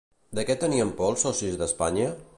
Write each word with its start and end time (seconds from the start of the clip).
De 0.39 0.45
què 0.49 0.55
tenen 0.63 0.95
por 1.03 1.11
els 1.11 1.27
socis 1.27 1.61
d'Espanya? 1.61 2.13